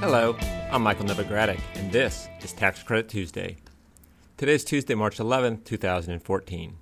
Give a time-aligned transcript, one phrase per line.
[0.00, 0.34] Hello,
[0.72, 3.58] I'm Michael Novogradac, and this is Tax Credit Tuesday.
[4.38, 6.76] Today is Tuesday, March 11, 2014.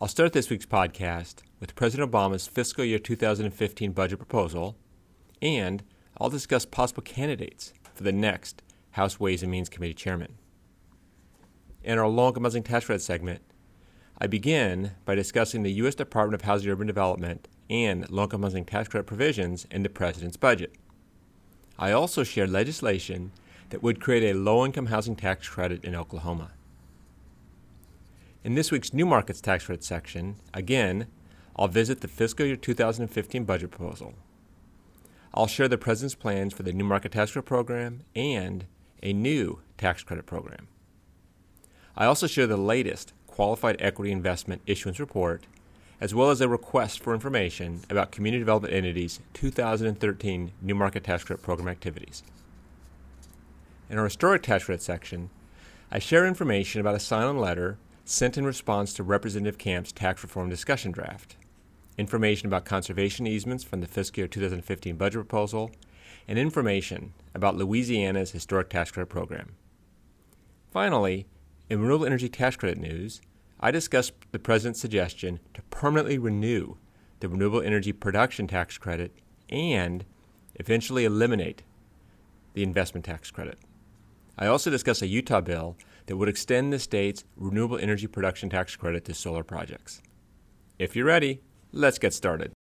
[0.00, 4.74] I'll start this week's podcast with President Obama's fiscal year 2015 budget proposal,
[5.42, 5.82] and
[6.16, 8.62] I'll discuss possible candidates for the next
[8.92, 10.36] House Ways and Means Committee chairman.
[11.82, 13.42] In our low income tax credit segment,
[14.16, 15.94] I begin by discussing the U.S.
[15.94, 19.90] Department of Housing and Urban Development and low income housing tax credit provisions in the
[19.90, 20.74] President's budget.
[21.78, 23.32] I also share legislation
[23.70, 26.52] that would create a low income housing tax credit in Oklahoma.
[28.44, 31.06] In this week's New Markets Tax Credit section, again,
[31.56, 34.14] I'll visit the fiscal year 2015 budget proposal.
[35.32, 38.66] I'll share the President's plans for the New Market Tax Credit Program and
[39.02, 40.68] a new tax credit program.
[41.96, 45.44] I also share the latest Qualified Equity Investment Issuance Report
[46.00, 51.24] as well as a request for information about Community Development Entity's 2013 New Market Tax
[51.24, 52.22] Credit Program activities.
[53.88, 55.30] In our Historic Tax Credit section,
[55.90, 60.50] I share information about a sign-on letter sent in response to Representative Camp's tax reform
[60.50, 61.36] discussion draft,
[61.96, 65.70] information about conservation easements from the fiscal year 2015 budget proposal,
[66.26, 69.54] and information about Louisiana's Historic Tax Credit Program.
[70.70, 71.26] Finally,
[71.70, 73.20] in renewable energy tax credit news,
[73.64, 76.74] I discussed the President's suggestion to permanently renew
[77.20, 79.10] the renewable energy production tax credit
[79.48, 80.04] and
[80.56, 81.62] eventually eliminate
[82.52, 83.58] the investment tax credit.
[84.36, 88.76] I also discussed a Utah bill that would extend the state's renewable energy production tax
[88.76, 90.02] credit to solar projects.
[90.78, 91.40] If you're ready,
[91.72, 92.52] let's get started.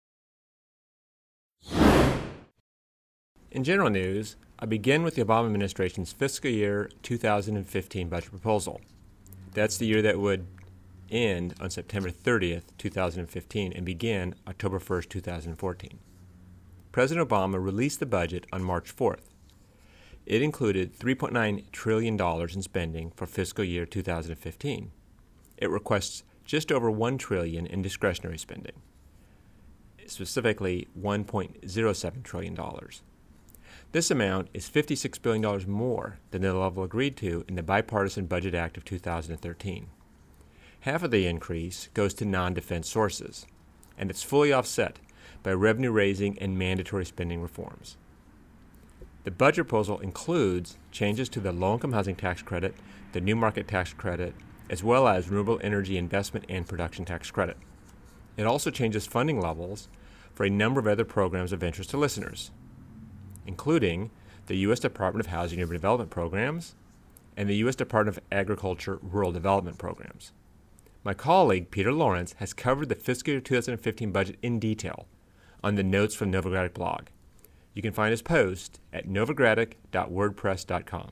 [3.51, 8.79] In general news, I begin with the Obama administration's fiscal year 2015 budget proposal.
[9.53, 10.47] That's the year that would
[11.09, 15.99] end on September 30th, 2015, and begin October 1st, 2014.
[16.91, 19.29] President Obama released the budget on March 4th.
[20.25, 24.91] It included $3.9 trillion in spending for fiscal year 2015.
[25.57, 28.81] It requests just over 1 trillion in discretionary spending,
[30.05, 32.57] specifically $1.07 trillion.
[33.91, 38.55] This amount is $56 billion more than the level agreed to in the Bipartisan Budget
[38.55, 39.87] Act of 2013.
[40.83, 43.45] Half of the increase goes to non defense sources,
[43.97, 44.99] and it's fully offset
[45.41, 47.95] by revenue raising and mandatory spending reforms.
[49.23, 52.75] The budget proposal includes changes to the low income housing tax credit,
[53.13, 54.35] the new market tax credit,
[54.69, 57.55] as well as renewable energy investment and production tax credit.
[58.35, 59.87] It also changes funding levels
[60.33, 62.51] for a number of other programs of interest to listeners,
[63.47, 64.11] including
[64.47, 64.81] the U.S.
[64.81, 66.75] Department of Housing and Urban Development programs
[67.37, 67.77] and the U.S.
[67.77, 70.33] Department of Agriculture Rural Development programs.
[71.05, 75.05] My colleague Peter Lawrence has covered the fiscal year 2015 budget in detail
[75.61, 77.07] on the Notes from Novogradac blog.
[77.73, 81.11] You can find his post at novogradac.wordpress.com.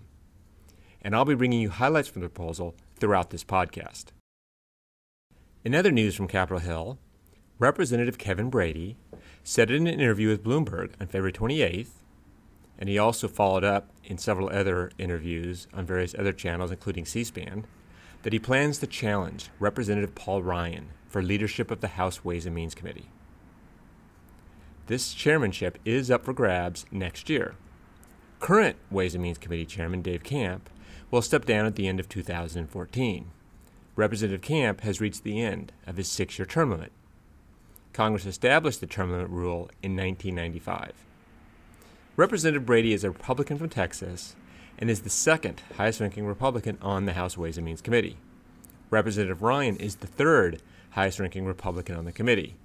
[1.01, 4.05] And I'll be bringing you highlights from the proposal throughout this podcast.
[5.65, 6.97] In other news from Capitol Hill,
[7.59, 8.95] Representative Kevin Brady
[9.43, 11.89] said in an interview with Bloomberg on February 28th,
[12.79, 17.25] and he also followed up in several other interviews on various other channels, including C
[17.25, 17.65] SPAN,
[18.23, 22.55] that he plans to challenge Representative Paul Ryan for leadership of the House Ways and
[22.55, 23.09] Means Committee.
[24.87, 27.55] This chairmanship is up for grabs next year.
[28.39, 30.69] Current Ways and Means Committee Chairman Dave Camp
[31.09, 33.31] will step down at the end of 2014.
[33.95, 36.91] Representative Camp has reached the end of his six year term limit.
[37.93, 40.93] Congress established the term limit rule in 1995.
[42.15, 44.35] Representative Brady is a Republican from Texas
[44.81, 48.17] and is the second highest ranking Republican on the House Ways and Means Committee.
[48.89, 50.59] Representative Ryan is the third
[50.91, 52.55] highest ranking Republican on the committee.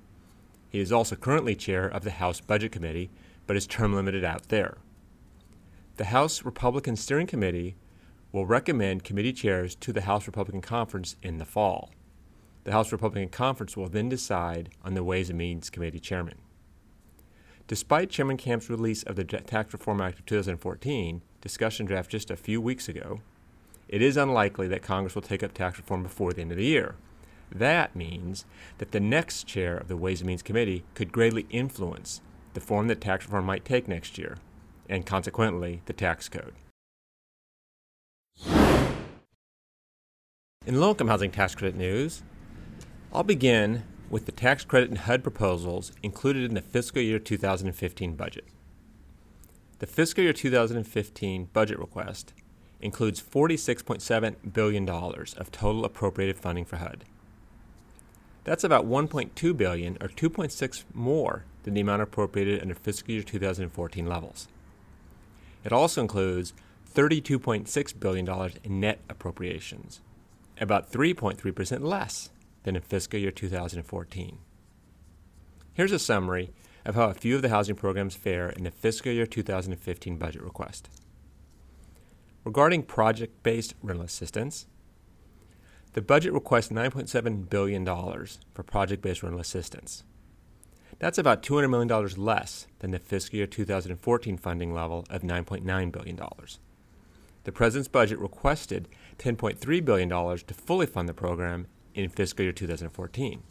[0.71, 3.11] He is also currently chair of the House Budget Committee,
[3.47, 4.79] but is term limited out there.
[5.99, 7.77] The House Republican Steering Committee
[8.33, 11.91] will recommend committee chairs to the House Republican Conference in the fall.
[12.65, 16.39] The House Republican Conference will then decide on the Ways and Means Committee chairman.
[17.69, 22.37] Despite Chairman Camp's release of the Tax Reform Act of 2014, discussion draft just a
[22.37, 23.21] few weeks ago,
[23.89, 26.65] it is unlikely that Congress will take up tax reform before the end of the
[26.65, 26.97] year.
[27.53, 28.45] That means
[28.79, 32.21] that the next chair of the Ways and Means Committee could greatly influence
[32.55, 34.39] the form that tax reform might take next year,
[34.89, 36.55] and consequently, the tax code.
[40.67, 42.25] In low income housing tax credit news,
[43.13, 48.17] I'll begin with the tax credit and HUD proposals included in the fiscal year 2015
[48.17, 48.45] budget.
[49.79, 52.33] The fiscal year 2015 budget request
[52.81, 57.05] includes $46.7 billion of total appropriated funding for HUD.
[58.45, 64.07] That's about 1.2 billion or 2.6 more than the amount appropriated under fiscal year 2014
[64.07, 64.49] levels.
[65.65, 66.55] It also includes
[66.95, 70.01] $32.6 billion in net appropriations,
[70.59, 72.31] about 3.3% less
[72.63, 74.39] than in fiscal year 2014.
[75.75, 76.53] Here's a summary
[76.87, 80.41] of how a few of the housing programs fare in the fiscal year 2015 budget
[80.41, 80.89] request.
[82.45, 84.67] Regarding project based rental assistance,
[85.95, 90.05] the budget requests $9.7 billion for project based rental assistance.
[91.01, 96.21] That's about $200 million less than the fiscal year 2014 funding level of $9.9 billion.
[97.45, 98.89] The President's budget requested
[99.19, 103.43] $10.3 billion to fully fund the program in fiscal year 2014.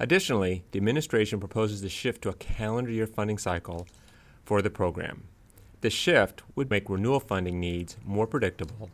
[0.00, 3.86] Additionally, the administration proposes to shift to a calendar year funding cycle
[4.44, 5.24] for the program.
[5.80, 8.90] The shift would make renewal funding needs more predictable,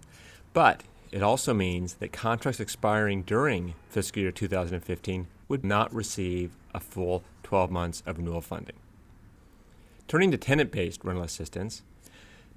[0.53, 0.83] but
[1.13, 7.25] it also means that contracts expiring during fiscal year 2015 would not receive a full
[7.43, 8.77] 12 months of renewal funding.
[10.07, 11.83] Turning to tenant based rental assistance,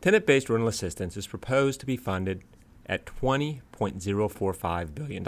[0.02, 2.44] tenant based rental assistance is proposed to be funded
[2.86, 5.24] at $20.045 billion,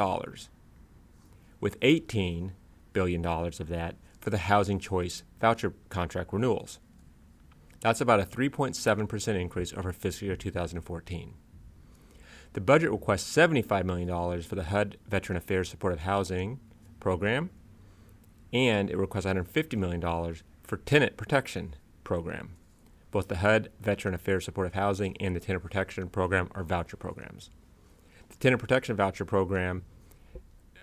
[1.61, 2.51] with $18
[2.95, 6.79] billion dollars of that for the Housing Choice voucher contract renewals.
[7.81, 11.33] That's about a 3.7% increase over fiscal year 2014.
[12.53, 16.61] The budget requests $75 million for the HUD Veteran Affairs Supportive Housing
[17.01, 17.49] program,
[18.53, 20.01] and it requests $150 million
[20.63, 21.75] for Tenant Protection
[22.05, 22.55] Program.
[23.11, 27.49] Both the HUD Veteran Affairs Supportive Housing and the Tenant Protection Program are voucher programs.
[28.29, 29.83] The Tenant Protection Voucher Program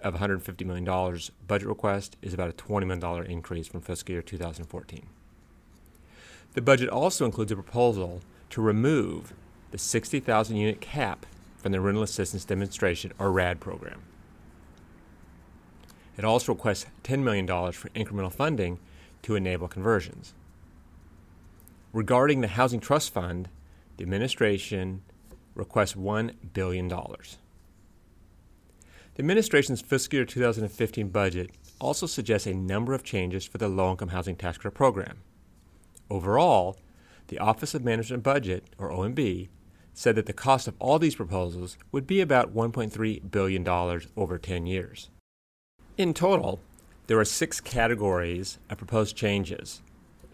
[0.02, 5.06] of $150 million budget request is about a $20 million increase from fiscal year 2014.
[6.54, 8.20] The budget also includes a proposal
[8.50, 9.32] to remove
[9.70, 11.24] the 60,000 unit cap
[11.56, 14.02] from the Rental Assistance Demonstration, or RAD program.
[16.18, 18.78] It also requests $10 million for incremental funding
[19.22, 20.34] to enable conversions.
[21.92, 23.48] Regarding the Housing Trust Fund,
[23.96, 25.02] the administration
[25.54, 26.90] requests $1 billion.
[29.14, 33.90] The administration's fiscal year 2015 budget also suggests a number of changes for the low
[33.90, 35.18] income housing tax credit program.
[36.08, 36.78] Overall,
[37.28, 39.48] the Office of Management and Budget, or OMB,
[39.92, 43.68] said that the cost of all these proposals would be about $1.3 billion
[44.16, 45.10] over 10 years.
[45.98, 46.60] In total,
[47.06, 49.82] there are six categories of proposed changes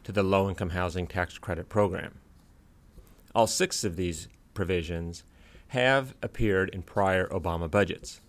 [0.05, 2.15] to the low income housing tax credit program.
[3.35, 5.25] All six of these provisions
[5.69, 8.21] have appeared in prior Obama budgets.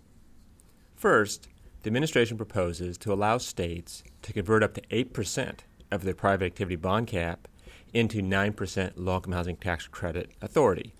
[0.99, 1.47] First,
[1.81, 6.75] the administration proposes to allow states to convert up to 8% of their private activity
[6.75, 7.47] bond cap
[7.93, 10.93] into 9% low income housing tax credit authority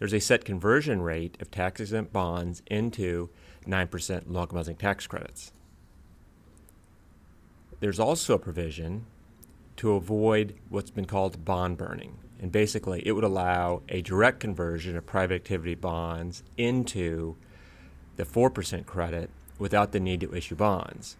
[0.00, 3.28] there's a set conversion rate of tax exempt bonds into
[3.66, 5.52] 9% low income housing tax credits.
[7.80, 9.04] There's also a provision
[9.76, 12.16] to avoid what's been called bond burning.
[12.40, 17.36] And basically, it would allow a direct conversion of private activity bonds into
[18.20, 21.16] the 4% credit without the need to issue bonds.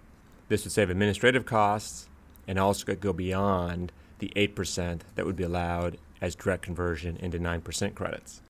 [0.48, 2.10] This would save administrative costs
[2.46, 7.38] and also could go beyond the 8% that would be allowed as direct conversion into
[7.38, 8.42] 9% credits.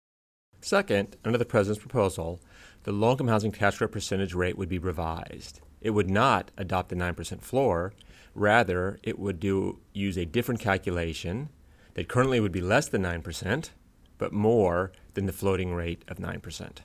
[0.61, 2.41] Second, under the President's proposal,
[2.83, 5.61] the low income housing tax credit percentage rate would be revised.
[5.81, 7.93] It would not adopt the 9% floor.
[8.35, 11.51] Rather, it would do, use a different calculation
[11.95, 13.71] that currently would be less than 9%,
[14.19, 16.79] but more than the floating rate of 9%.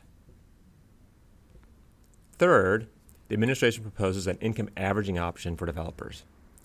[2.37, 2.87] Third,
[3.27, 6.23] the administration proposes an income averaging option for developers.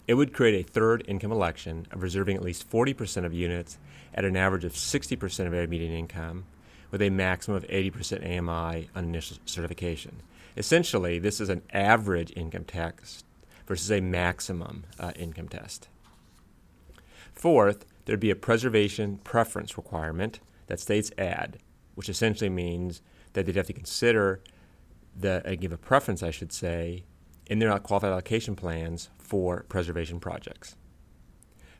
[0.08, 3.78] It would create a third income election of reserving at least 40% of units
[4.12, 6.44] at an average of 60% of area median income
[6.90, 10.22] with a maximum of 80% AMI on initial certification.
[10.56, 13.24] Essentially, this is an average income test
[13.66, 15.88] versus a maximum uh, income test.
[17.32, 21.58] Fourth, there'd be a preservation preference requirement that states add,
[21.94, 23.00] which essentially means
[23.34, 24.40] that they'd have to consider
[25.22, 27.04] the uh, give a preference, I should say,
[27.46, 30.76] in their qualified allocation plans for preservation projects.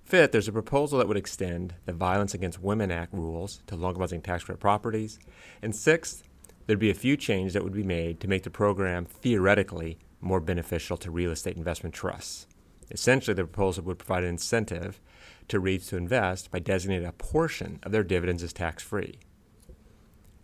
[0.05, 3.97] Fifth, there's a proposal that would extend the Violence Against Women Act rules to long
[3.97, 5.21] housing tax credit properties.
[5.63, 6.25] And sixth,
[6.67, 10.41] there'd be a few changes that would be made to make the program theoretically more
[10.41, 12.47] beneficial to real estate investment trusts.
[12.91, 15.01] Essentially, the proposal would provide an incentive
[15.47, 19.21] to REITs to invest by designating a portion of their dividends as tax free.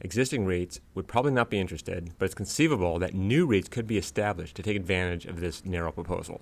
[0.01, 3.97] Existing REITs would probably not be interested, but it's conceivable that new REITs could be
[3.97, 6.41] established to take advantage of this narrow proposal.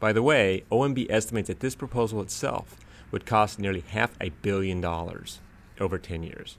[0.00, 2.76] By the way, OMB estimates that this proposal itself
[3.12, 5.40] would cost nearly half a billion dollars
[5.78, 6.58] over 10 years.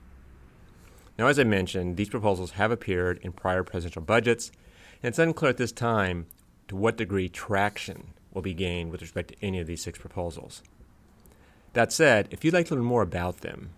[1.17, 4.51] Now, as I mentioned, these proposals have appeared in prior presidential budgets,
[5.03, 6.27] and it's unclear at this time
[6.67, 10.63] to what degree traction will be gained with respect to any of these six proposals.
[11.73, 13.71] That said, if you'd like to learn more about them,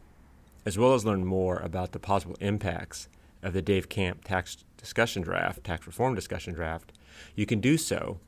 [0.66, 3.08] as well as learn more about the possible impacts
[3.42, 6.94] of the Dave Camp tax discussion draft, tax reform discussion draft,
[7.36, 8.20] you can do so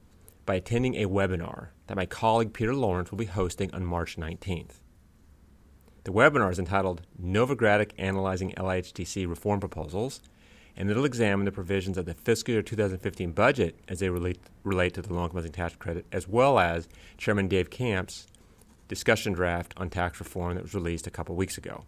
[0.45, 4.81] by attending a webinar that my colleague Peter Lawrence will be hosting on March 19th.
[6.03, 10.21] The webinar is entitled Novogradac Analyzing LIHTC Reform Proposals,
[10.77, 14.93] and it'll examine the provisions of the fiscal year 2015 budget as they relate, relate
[14.93, 16.87] to the income housing tax credit, as well as
[17.17, 18.27] Chairman Dave Camp's
[18.87, 21.85] discussion draft on tax reform that was released a couple weeks ago.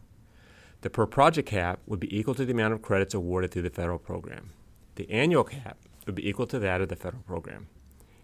[0.83, 3.69] The per project cap would be equal to the amount of credits awarded through the
[3.69, 4.49] federal program.
[4.95, 7.67] The annual cap would be equal to that of the federal program.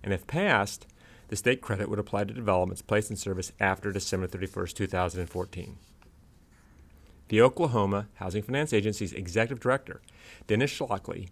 [0.03, 0.85] And if passed,
[1.29, 5.77] the state credit would apply to developments placed in service after December 31, 2014.
[7.29, 10.01] The Oklahoma Housing Finance Agency's executive director,
[10.45, 11.29] Dennis Shockley,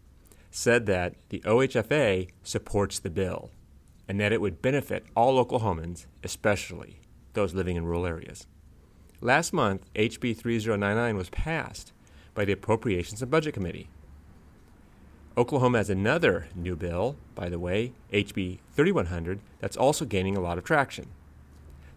[0.49, 3.51] said that the OHFA supports the bill
[4.07, 7.01] and that it would benefit all Oklahomans, especially
[7.33, 8.47] those living in rural areas.
[9.19, 11.91] Last month, HB 3099 was passed
[12.35, 13.89] by the Appropriations and Budget Committee.
[15.35, 20.57] Oklahoma has another new bill, by the way, HB 3100, that's also gaining a lot
[20.57, 21.07] of traction.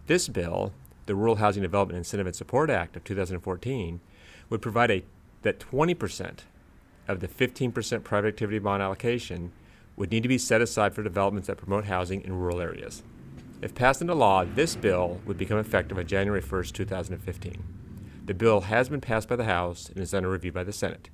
[0.07, 0.73] This bill
[1.05, 3.99] the Rural Housing Development Incentive and Support Act of 2014
[4.49, 5.03] would provide a,
[5.41, 6.39] that 20%
[7.07, 9.51] of the 15% private activity bond allocation
[9.95, 13.03] would need to be set aside for developments that promote housing in rural areas.
[13.61, 17.63] If passed into law, this bill would become effective on January 1, 2015.
[18.25, 21.11] The bill has been passed by the House and is under review by the Senate.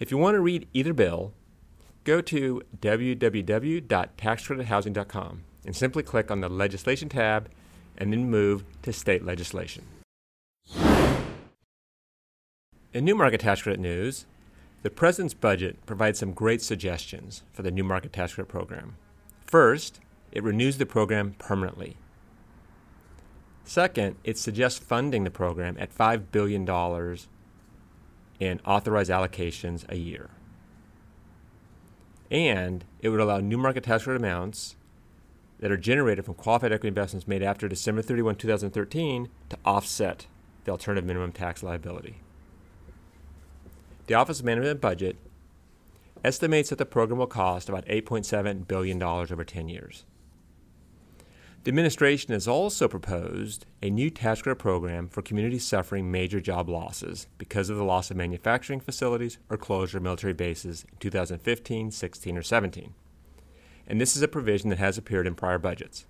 [0.00, 1.34] If you want to read either bill,
[2.04, 7.50] go to www.taxcredithousing.com and simply click on the Legislation tab
[7.98, 9.84] and then move to state legislation.
[12.94, 14.24] In new market tax credit news,
[14.82, 18.96] the President's budget provides some great suggestions for the new market tax credit program.
[19.44, 20.00] First,
[20.36, 21.96] it renews the program permanently.
[23.64, 26.62] Second, it suggests funding the program at $5 billion
[28.38, 30.28] in authorized allocations a year.
[32.30, 34.76] And it would allow new market tax credit amounts
[35.60, 40.26] that are generated from qualified equity investments made after December 31, 2013 to offset
[40.64, 42.20] the alternative minimum tax liability.
[44.06, 45.16] The Office of Management and Budget
[46.22, 50.04] estimates that the program will cost about $8.7 billion over 10 years.
[51.66, 56.68] The administration has also proposed a new tax credit program for communities suffering major job
[56.68, 61.90] losses because of the loss of manufacturing facilities or closure of military bases in 2015,
[61.90, 62.94] 16, or 17
[63.86, 66.06] and this is a provision that has appeared in prior budgets.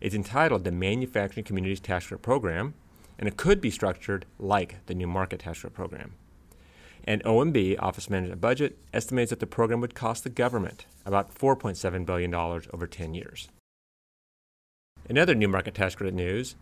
[0.00, 2.72] It's entitled the Manufacturing Communities Tax Credit Program,
[3.18, 6.14] and it could be structured like the New Market Tax Credit Program.
[7.04, 11.34] And OMB, Office of Management Budget, estimates that the program would cost the government about
[11.34, 13.48] $4.7 billion over 10 years.
[15.06, 16.56] In other new market tax credit news,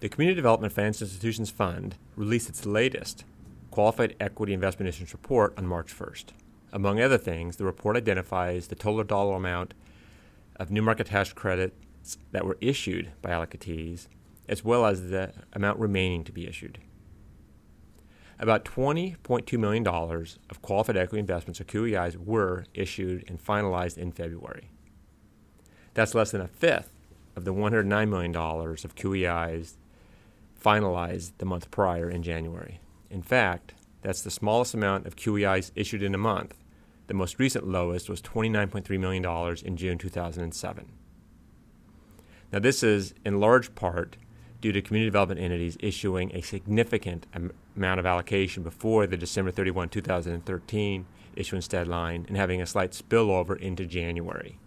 [0.00, 3.24] the Community Development Finance Institutions Fund released its latest
[3.70, 6.24] Qualified Equity Investment Issuance Report on March 1st.
[6.72, 9.74] Among other things, the report identifies the total dollar amount
[10.56, 14.08] of new market tax credits that were issued by allocatees,
[14.48, 16.80] as well as the amount remaining to be issued.
[18.40, 24.70] About $20.2 million of qualified equity investments, or QEIs, were issued and finalized in February.
[25.94, 26.93] That's less than a fifth
[27.36, 29.74] of the $109 million of QEIs
[30.62, 32.80] finalized the month prior in January.
[33.10, 36.54] In fact, that's the smallest amount of QEIs issued in a month
[37.06, 40.86] the most recent lowest was $29.3 million in June 2007.
[42.52, 44.16] Now, this is in large part
[44.60, 47.26] due to community development entities issuing a significant
[47.76, 53.58] amount of allocation before the December 31, 2013 issuance deadline and having a slight spillover
[53.58, 54.58] into January.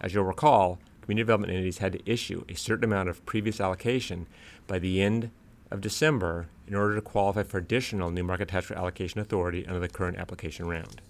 [0.00, 4.26] As you'll recall, community development entities had to issue a certain amount of previous allocation
[4.66, 5.30] by the end
[5.70, 9.88] of December in order to qualify for additional new market tax allocation authority under the
[9.88, 11.00] current application round.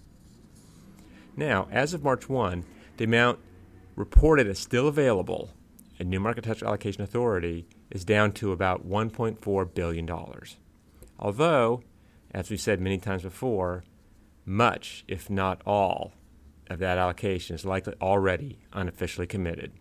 [1.35, 2.63] Now, as of March 1,
[2.97, 3.39] the amount
[3.95, 5.51] reported as still available
[5.99, 10.09] in new market tax allocation authority is down to about $1.4 billion.
[11.19, 11.81] Although,
[12.31, 13.83] as we've said many times before,
[14.45, 16.13] much, if not all,
[16.69, 19.71] of that allocation is likely already unofficially committed.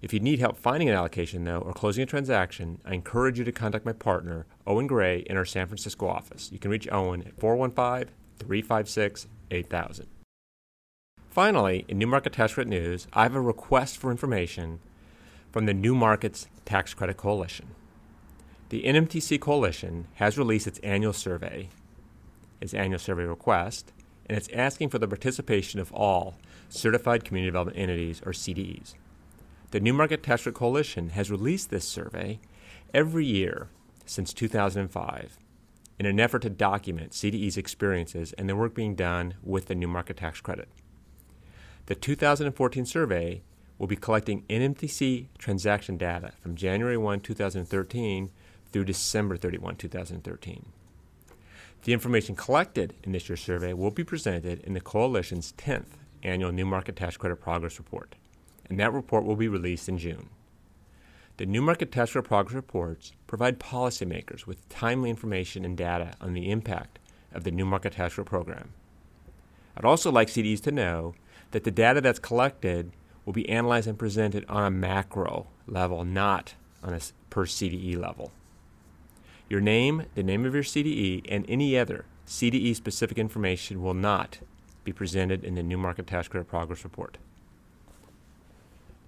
[0.00, 3.44] If you need help finding an allocation, though, or closing a transaction, I encourage you
[3.44, 6.50] to contact my partner, Owen Gray, in our San Francisco office.
[6.52, 10.06] You can reach Owen at 415 356 8000.
[11.30, 14.80] Finally, in New Market Tax Credit News, I have a request for information
[15.50, 17.68] from the New Markets Tax Credit Coalition.
[18.68, 21.70] The NMTC Coalition has released its annual survey,
[22.60, 23.92] its annual survey request,
[24.28, 26.36] and it's asking for the participation of all
[26.68, 28.94] certified community development entities or CDEs.
[29.70, 32.40] The New Market Tax Credit Coalition has released this survey
[32.94, 33.68] every year
[34.06, 35.38] since 2005
[35.98, 39.88] in an effort to document CDE's experiences and the work being done with the new
[39.88, 40.68] market tax credit.
[41.86, 43.42] The 2014 survey
[43.78, 48.30] will be collecting NMTC transaction data from January 1, 2013
[48.70, 50.66] through December 31, 2013.
[51.88, 56.52] The information collected in this year's survey will be presented in the Coalition's 10th annual
[56.52, 58.14] New Market Tax Credit Progress Report,
[58.68, 60.28] and that report will be released in June.
[61.38, 66.34] The New Market Tax Credit Progress Reports provide policymakers with timely information and data on
[66.34, 66.98] the impact
[67.32, 68.74] of the New Market Tax Credit Program.
[69.74, 71.14] I'd also like CDs to know
[71.52, 72.92] that the data that's collected
[73.24, 76.52] will be analyzed and presented on a macro level, not
[76.82, 78.30] on a per CDE level.
[79.48, 84.40] Your name, the name of your CDE, and any other CDE specific information will not
[84.84, 87.16] be presented in the New Market Tax Credit Progress Report.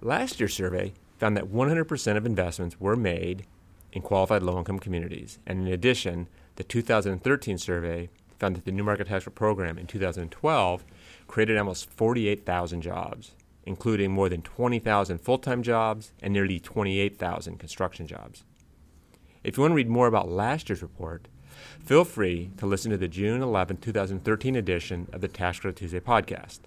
[0.01, 3.45] Last year's survey found that 100% of investments were made
[3.93, 5.37] in qualified low income communities.
[5.45, 9.85] And in addition, the 2013 survey found that the New Market Tax Credit Program in
[9.85, 10.83] 2012
[11.27, 13.33] created almost 48,000 jobs,
[13.67, 18.43] including more than 20,000 full time jobs and nearly 28,000 construction jobs.
[19.43, 21.27] If you want to read more about last year's report,
[21.83, 25.99] feel free to listen to the June 11, 2013 edition of the Tax Credit Tuesday
[25.99, 26.59] podcast.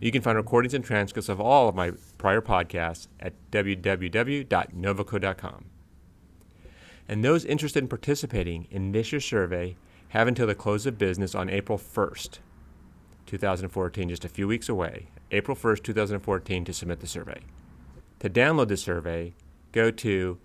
[0.00, 5.64] You can find recordings and transcripts of all of my prior podcasts at www.novoco.com.
[7.08, 9.76] And those interested in participating in this year's survey
[10.08, 12.40] have until the close of business on April 1st,
[13.26, 17.42] 2014, just a few weeks away, April 1st, 2014, to submit the survey.
[18.20, 19.34] To download the survey,
[19.70, 20.38] go to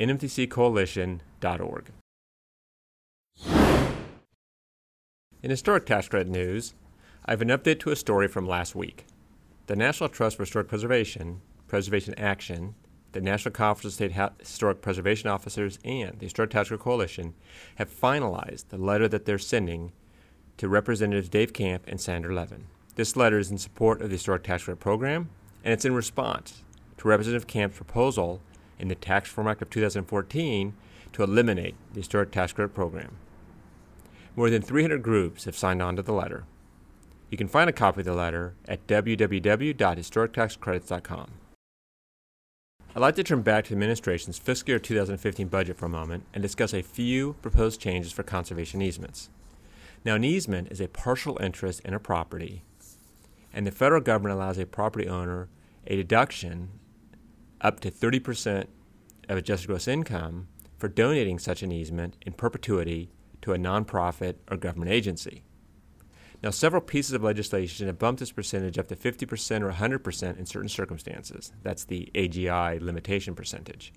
[0.00, 1.92] nmtccoalition.org.
[5.42, 6.74] In historic tax credit news,
[7.24, 9.06] I have an update to a story from last week.
[9.66, 12.74] The National Trust for Historic Preservation, Preservation Action,
[13.12, 17.34] the National Conference of State Historic Preservation Officers, and the Historic Tax Credit Coalition
[17.76, 19.92] have finalized the letter that they're sending
[20.56, 22.66] to Representatives Dave Camp and Sander Levin.
[22.96, 25.30] This letter is in support of the Historic Tax Credit Program,
[25.64, 26.64] and it's in response
[26.98, 28.40] to Representative Camp's proposal
[28.80, 30.74] in the Tax Reform Act of 2014
[31.12, 33.16] to eliminate the Historic Tax Credit Program.
[34.36, 36.44] More than 300 groups have signed on to the letter.
[37.30, 41.30] You can find a copy of the letter at www.historictaxcredits.com.
[42.92, 46.24] I'd like to turn back to the administration's fiscal year 2015 budget for a moment
[46.34, 49.30] and discuss a few proposed changes for conservation easements.
[50.04, 52.64] Now, an easement is a partial interest in a property,
[53.52, 55.48] and the federal government allows a property owner
[55.86, 56.70] a deduction
[57.60, 58.66] up to 30%
[59.28, 63.10] of adjusted gross income for donating such an easement in perpetuity
[63.42, 65.42] to a nonprofit or government agency.
[66.42, 70.46] Now, several pieces of legislation have bumped this percentage up to 50% or 100% in
[70.46, 71.52] certain circumstances.
[71.62, 73.92] That's the AGI limitation percentage.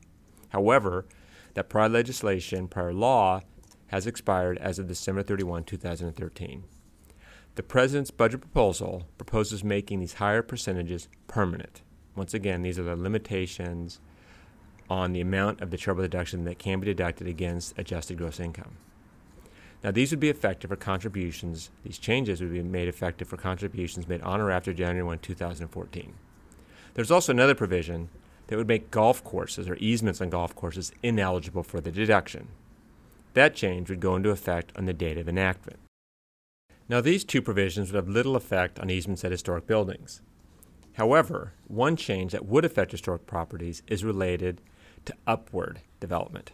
[0.49, 1.05] However,
[1.53, 3.41] that prior legislation, prior law,
[3.87, 6.63] has expired as of December 31, 2013.
[7.55, 11.81] The President's budget proposal proposes making these higher percentages permanent.
[12.15, 13.99] Once again, these are the limitations
[14.89, 18.77] on the amount of the charitable deduction that can be deducted against adjusted gross income.
[19.83, 24.07] Now, these would be effective for contributions, these changes would be made effective for contributions
[24.07, 26.13] made on or after January 1, 2014.
[26.93, 28.09] There's also another provision
[28.47, 32.47] that would make golf courses or easements on golf courses ineligible for the deduction.
[33.33, 35.79] That change would go into effect on the date of enactment.
[36.87, 40.21] Now, these two provisions would have little effect on easements at historic buildings.
[40.93, 44.61] However, one change that would affect historic properties is related
[45.05, 46.51] to upward development.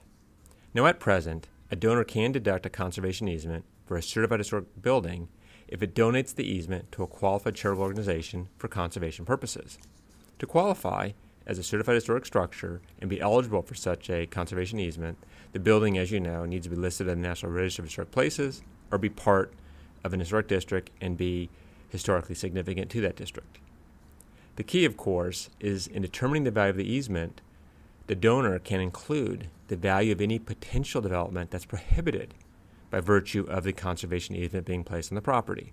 [0.73, 5.27] Now, at present, a donor can deduct a conservation easement for a certified historic building
[5.67, 9.77] if it donates the easement to a qualified charitable organization for conservation purposes.
[10.39, 11.11] To qualify
[11.45, 15.17] as a certified historic structure and be eligible for such a conservation easement,
[15.51, 18.11] the building, as you know, needs to be listed in the National Register of Historic
[18.11, 19.53] Places or be part
[20.03, 21.49] of an historic district and be
[21.89, 23.59] historically significant to that district.
[24.59, 27.39] The key, of course, is in determining the value of the easement,
[28.07, 32.33] the donor can include the value of any potential development that's prohibited
[32.91, 35.71] by virtue of the conservation easement being placed on the property.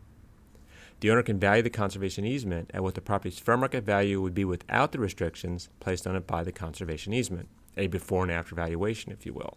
[1.01, 4.35] The owner can value the conservation easement at what the property's fair market value would
[4.35, 8.55] be without the restrictions placed on it by the conservation easement, a before and after
[8.55, 9.57] valuation, if you will.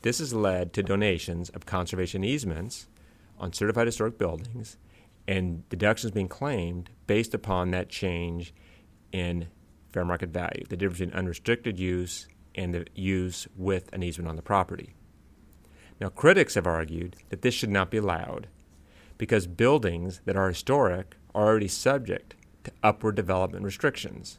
[0.00, 2.88] This has led to donations of conservation easements
[3.38, 4.76] on certified historic buildings
[5.26, 8.54] and deductions being claimed based upon that change
[9.12, 9.48] in
[9.92, 14.36] fair market value, the difference in unrestricted use and the use with an easement on
[14.36, 14.94] the property.
[16.00, 18.48] Now, critics have argued that this should not be allowed
[19.18, 24.38] because buildings that are historic are already subject to upward development restrictions.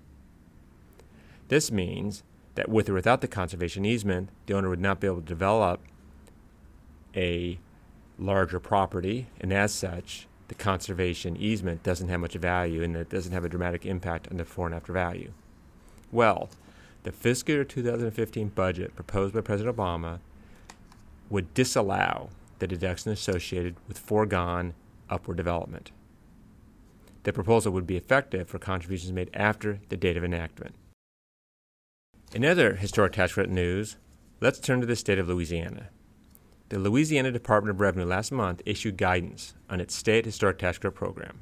[1.48, 2.24] This means
[2.56, 5.82] that with or without the conservation easement, the owner would not be able to develop
[7.15, 7.60] a
[8.17, 13.31] larger property, and as such, the conservation easement doesn't have much value and it doesn't
[13.31, 15.31] have a dramatic impact on the before and after value.
[16.11, 16.47] Well,
[17.01, 20.19] the fiscal year 2015 budget proposed by President Obama
[21.31, 24.75] would disallow the deduction associated with foregone
[25.09, 25.91] upward development.
[27.23, 30.75] The proposal would be effective for contributions made after the date of enactment.
[32.31, 33.97] In other historic tax credit news,
[34.39, 35.89] let's turn to the state of Louisiana.
[36.73, 40.95] The Louisiana Department of Revenue last month issued guidance on its state historic tax credit
[40.95, 41.39] program.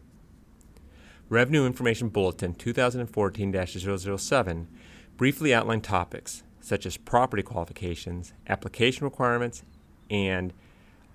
[1.29, 4.67] Revenue Information Bulletin 2014 007
[5.15, 9.63] briefly outlined topics such as property qualifications, application requirements,
[10.09, 10.51] and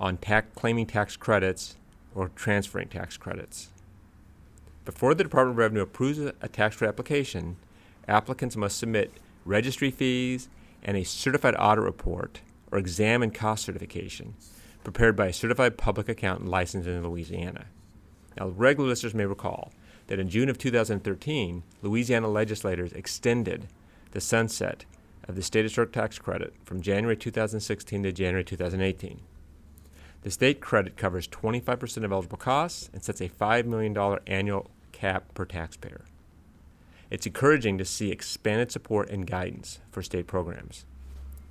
[0.00, 1.76] on tax, claiming tax credits
[2.14, 3.68] or transferring tax credits.
[4.86, 7.58] Before the Department of Revenue approves a tax credit application,
[8.08, 9.12] applicants must submit
[9.44, 10.48] registry fees
[10.82, 14.34] and a certified audit report or exam and cost certification
[14.84, 17.66] prepared by a certified public accountant licensed in Louisiana.
[18.38, 19.72] Now, regular listeners may recall
[20.06, 23.66] that in June of 2013, Louisiana legislators extended
[24.12, 24.84] the sunset
[25.26, 29.20] of the state historic tax credit from January 2016 to January 2018.
[30.22, 35.34] The state credit covers 25% of eligible costs and sets a $5 million annual cap
[35.34, 36.04] per taxpayer.
[37.10, 40.84] It's encouraging to see expanded support and guidance for state programs.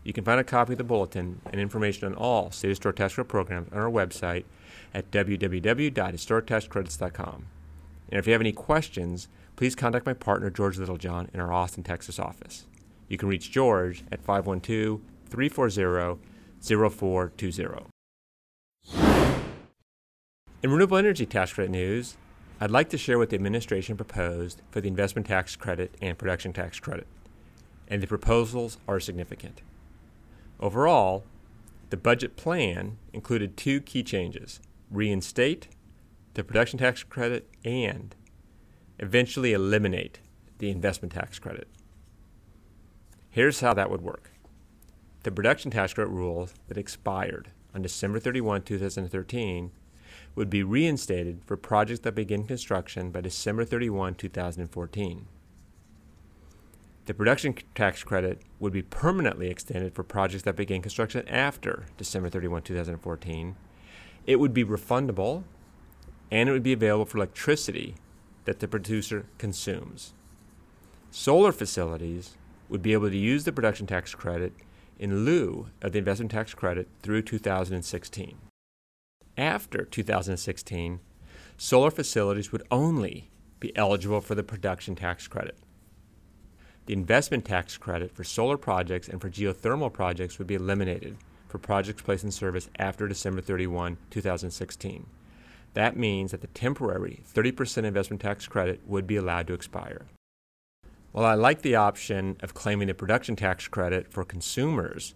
[0.05, 3.15] You can find a copy of the bulletin and information on all state historic tax
[3.15, 4.43] credit programs on our website
[4.93, 7.45] at www.historictaxcredits.com.
[8.11, 11.81] And if you have any questions, please contact my partner George Littlejohn in our Austin,
[11.81, 12.67] Texas office.
[13.09, 16.19] You can reach George at 512 340
[16.61, 17.87] 0420.
[20.61, 22.15] In renewable energy tax credit news,
[22.61, 26.53] I'd like to share what the administration proposed for the investment tax credit and production
[26.53, 27.07] tax credit,
[27.87, 29.63] and the proposals are significant.
[30.59, 31.23] Overall,
[31.89, 35.67] the budget plan included two key changes reinstate
[36.33, 38.15] the production tax credit and
[38.99, 40.19] eventually eliminate
[40.59, 41.67] the investment tax credit.
[43.29, 44.31] Here's how that would work
[45.23, 49.71] the production tax credit rules that expired on December 31, 2013,
[50.35, 55.27] would be reinstated for projects that begin construction by December 31, 2014.
[57.05, 62.29] The production tax credit would be permanently extended for projects that begin construction after December
[62.29, 63.55] 31, 2014.
[64.25, 65.43] It would be refundable
[66.31, 67.95] and it would be available for electricity
[68.45, 70.13] that the producer consumes.
[71.11, 72.37] Solar facilities
[72.69, 74.53] would be able to use the production tax credit
[74.97, 78.37] in lieu of the investment tax credit through 2016.
[79.37, 80.99] After 2016,
[81.57, 85.57] solar facilities would only be eligible for the production tax credit.
[86.85, 91.17] The investment tax credit for solar projects and for geothermal projects would be eliminated
[91.47, 95.07] for projects placed in service after December 31, 2016.
[95.73, 100.05] That means that the temporary 30% investment tax credit would be allowed to expire.
[101.11, 105.15] While I like the option of claiming the production tax credit for consumers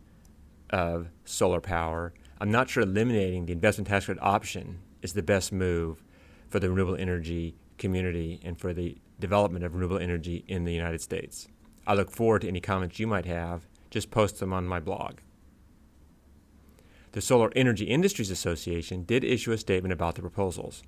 [0.70, 2.14] of solar power.
[2.40, 6.04] I'm not sure eliminating the investment tax credit option is the best move
[6.50, 11.02] for the renewable energy community and for the development of renewable energy in the United
[11.02, 11.48] States.
[11.90, 13.66] I look forward to any comments you might have.
[13.90, 15.22] Just post them on my blog.
[17.14, 20.84] The Solar Energy Industries Association did issue a statement about the proposals.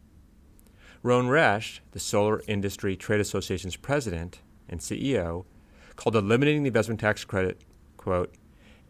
[1.01, 5.45] Rhone Resch, the Solar Industry Trade Association's president, and CEO,
[5.95, 7.61] called eliminating the investment tax credit,
[7.97, 8.35] quote,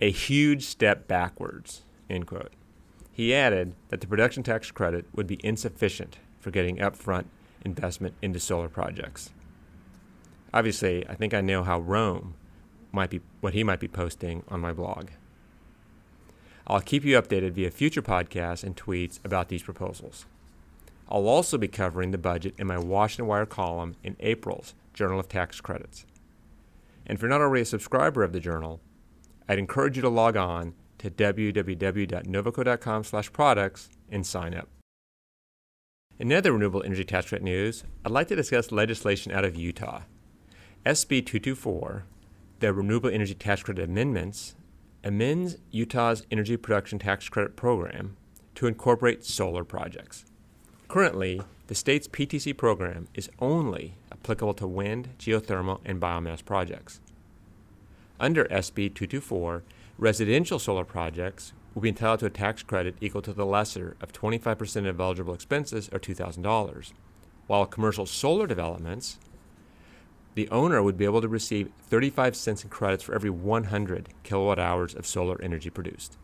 [0.02, 2.52] a huge step backwards, end quote.
[3.14, 7.28] He added that the production tax credit would be insufficient for getting upfront
[7.64, 9.30] investment into solar projects.
[10.54, 12.34] Obviously, I think I know how Rhone
[12.92, 15.12] might be what he might be posting on my blog.
[16.68, 20.26] I'll keep you updated via future podcasts and tweets about these proposals.
[21.10, 25.28] I'll also be covering the budget in my Washington Wire column in April's Journal of
[25.28, 26.06] Tax Credits.
[27.06, 28.80] And if you're not already a subscriber of the journal,
[29.50, 34.70] I'd encourage you to log on to www.novoco.com/products and sign up.
[36.20, 40.02] In other renewable energy tax credit news, I'd like to discuss legislation out of Utah.
[40.84, 42.06] SB 224,
[42.60, 44.56] the Renewable Energy Tax Credit Amendments,
[45.04, 48.18] amends Utah's energy production tax credit program
[48.56, 50.26] to incorporate solar projects.
[50.88, 57.00] Currently, the state's PTC program is only applicable to wind, geothermal, and biomass projects.
[58.20, 59.62] Under SB 224,
[60.00, 64.14] residential solar projects will be entitled to a tax credit equal to the lesser of
[64.14, 66.92] 25% of eligible expenses or $2,000,
[67.46, 69.20] while commercial solar developments,
[70.34, 74.60] the owner would be able to receive 35 cents in credits for every 100 kilowatt
[74.60, 76.18] hours of solar energy produced.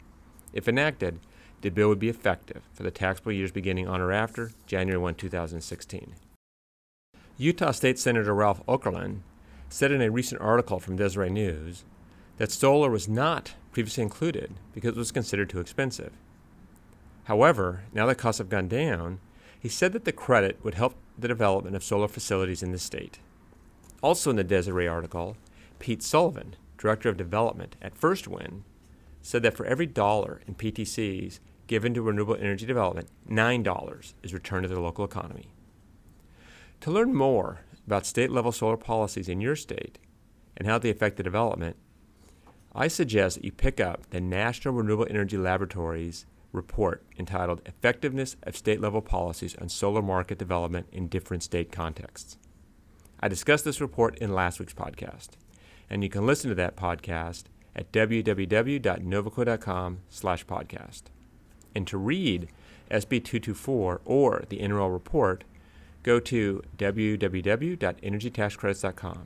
[0.53, 1.19] If enacted,
[1.61, 5.15] the bill would be effective for the taxable years beginning on or after January 1,
[5.15, 6.15] 2016.
[7.37, 9.19] Utah State Senator Ralph Okerlund
[9.69, 11.83] said in a recent article from Deseret News
[12.37, 16.13] that solar was not previously included because it was considered too expensive.
[17.25, 19.19] However, now that costs have gone down,
[19.59, 23.19] he said that the credit would help the development of solar facilities in the state.
[24.01, 25.37] Also in the Deseret article,
[25.79, 28.63] Pete Sullivan, Director of Development at First Wind,
[29.21, 34.63] said that for every dollar in PTCs given to renewable energy development, $9 is returned
[34.63, 35.49] to the local economy.
[36.81, 39.97] To learn more about state level solar policies in your state
[40.55, 41.75] and how they affect the development,
[42.73, 48.55] I suggest that you pick up the National Renewable Energy Laboratories report entitled Effectiveness of
[48.55, 52.37] State Level Policies on Solar Market Development in Different State Contexts.
[53.19, 55.29] I discussed this report in last week's podcast,
[55.89, 57.43] and you can listen to that podcast
[57.75, 61.03] at www.novoco.com slash podcast.
[61.75, 62.47] And to read
[62.89, 65.43] SB 224 or the NREL report,
[66.03, 69.21] go to www.energytaxcredits.com.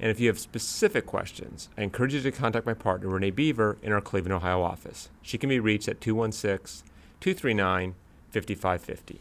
[0.00, 3.78] And if you have specific questions, I encourage you to contact my partner, Renee Beaver,
[3.82, 5.10] in our Cleveland, Ohio office.
[5.22, 6.88] She can be reached at 216
[7.20, 7.94] 239
[8.30, 9.20] 5550.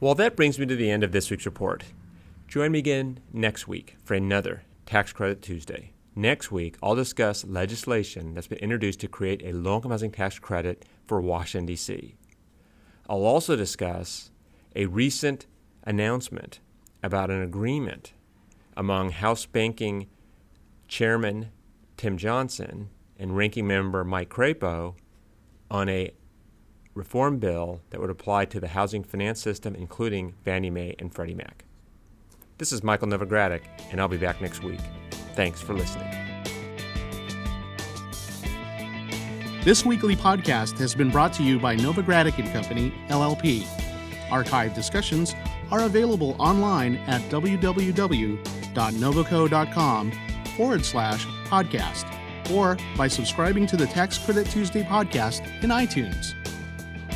[0.00, 1.82] Well, that brings me to the end of this week's report.
[2.46, 5.92] Join me again next week for another Tax Credit Tuesday.
[6.14, 10.84] Next week, I'll discuss legislation that's been introduced to create a income housing tax credit
[11.08, 12.14] for Washington, D.C.
[13.08, 14.30] I'll also discuss
[14.76, 15.46] a recent
[15.82, 16.60] announcement
[17.02, 18.12] about an agreement
[18.76, 20.06] among House Banking
[20.86, 21.50] Chairman
[21.96, 24.94] Tim Johnson and Ranking Member Mike Crapo
[25.68, 26.12] on a
[26.98, 31.34] reform bill that would apply to the housing finance system, including Fannie Mae and Freddie
[31.34, 31.64] Mac.
[32.58, 34.80] This is Michael Novogradac, and I'll be back next week.
[35.34, 36.08] Thanks for listening.
[39.62, 43.64] This weekly podcast has been brought to you by Novogradac and Company, LLP.
[44.28, 45.34] Archived discussions
[45.70, 50.12] are available online at www.novoco.com
[50.56, 52.14] forward slash podcast
[52.50, 56.34] or by subscribing to the Tax Credit Tuesday podcast in iTunes.